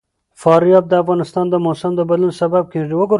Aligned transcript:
فاریاب 0.41 0.85
د 0.89 0.93
افغانستان 1.03 1.45
د 1.49 1.55
موسم 1.65 1.91
د 1.95 2.01
بدلون 2.09 2.31
سبب 2.41 2.63
کېږي. 2.73 2.95